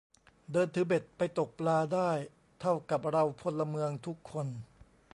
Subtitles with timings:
[0.51, 2.11] เดินถือเบ็ดไปตกปลาได้
[2.59, 4.47] เท่ากับเราพลเมืองทุกคน